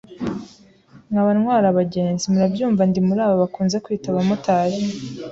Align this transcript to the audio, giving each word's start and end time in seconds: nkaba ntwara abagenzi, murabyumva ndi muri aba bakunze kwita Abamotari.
nkaba 1.09 1.29
ntwara 1.37 1.65
abagenzi, 1.69 2.23
murabyumva 2.31 2.81
ndi 2.89 2.99
muri 3.07 3.19
aba 3.25 3.35
bakunze 3.43 3.75
kwita 3.85 4.07
Abamotari. 4.09 4.79